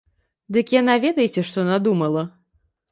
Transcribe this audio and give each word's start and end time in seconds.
Дык 0.57 0.73
яна 0.79 0.95
ведаеце 1.05 1.47
што 1.51 1.69
надумала? 1.71 2.27